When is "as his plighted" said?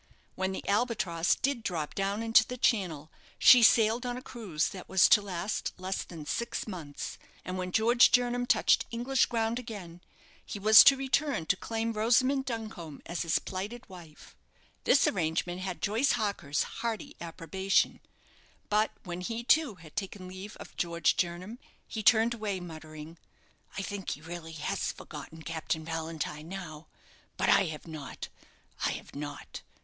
13.05-13.87